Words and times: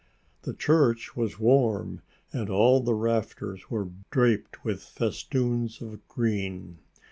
The 0.41 0.55
church 0.55 1.15
was 1.15 1.37
warm 1.39 2.01
and 2.33 2.49
all 2.49 2.79
the 2.79 2.95
rafters 2.95 3.69
were 3.69 3.89
draped 4.09 4.65
with 4.65 4.81
festoons 4.81 5.79
of 5.79 6.07
green. 6.07 6.79